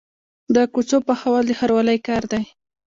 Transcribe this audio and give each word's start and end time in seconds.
د 0.55 0.55
کوڅو 0.73 0.97
پخول 1.07 1.43
د 1.47 1.51
ښاروالۍ 1.59 1.99
کار 2.07 2.23
دی 2.31 2.43